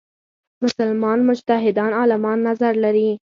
مسلمان 0.63 1.19
مجتهدان 1.27 1.91
عالمان 1.99 2.39
نظر 2.51 2.73
لري. 2.83 3.19